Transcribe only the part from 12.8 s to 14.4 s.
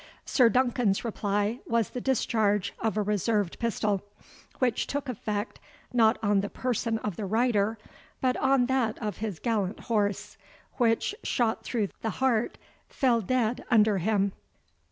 fell dead under him.